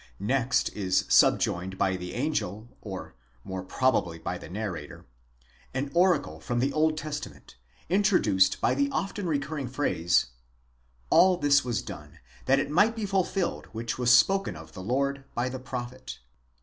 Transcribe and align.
Next 0.19 0.69
is 0.73 1.05
subjoined 1.09 1.77
by 1.77 1.95
the 1.95 2.15
angel, 2.15 2.67
or 2.81 3.13
more 3.43 3.61
probably 3.61 4.17
by 4.17 4.39
the 4.39 4.49
narrator, 4.49 5.05
an 5.75 5.91
oracle 5.93 6.39
from 6.39 6.57
the 6.57 6.73
Old 6.73 6.97
Testa 6.97 7.29
ment, 7.29 7.55
introduced 7.87 8.59
by 8.59 8.73
the 8.73 8.89
often 8.91 9.27
recurring 9.27 9.67
phrase, 9.67 10.25
a// 11.11 11.37
this 11.39 11.63
was 11.63 11.83
done, 11.83 12.17
that 12.45 12.55
tt 12.55 12.69
might 12.71 12.95
be 12.95 13.05
fulfilled 13.05 13.67
which 13.73 13.99
was 13.99 14.09
spoken 14.11 14.55
of 14.55 14.71
the 14.71 14.81
Lord 14.81 15.23
by 15.35 15.49
the 15.49 15.59
prophet 15.59 16.17
|v. 16.19 16.25